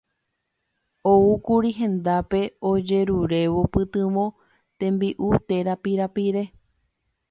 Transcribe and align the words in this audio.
Oúkuri 1.11 1.71
hendápe 1.81 2.41
ojerurévo 2.71 3.61
pytyvõ, 3.77 4.27
tembi'u 4.81 5.33
térã 5.47 5.73
pirapire. 5.83 6.43